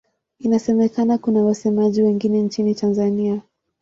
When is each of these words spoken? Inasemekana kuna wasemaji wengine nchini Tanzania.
Inasemekana 0.39 1.17
kuna 1.17 1.43
wasemaji 1.43 2.01
wengine 2.03 2.41
nchini 2.41 2.75
Tanzania. 2.75 3.41